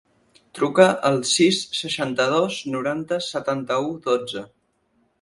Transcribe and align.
Truca 0.59 0.85
al 1.09 1.19
sis, 1.33 1.59
seixanta-dos, 1.81 2.59
noranta, 2.79 3.23
setanta-u, 3.31 3.97
dotze. 4.11 4.47